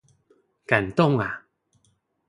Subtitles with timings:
[0.65, 1.45] 感動啊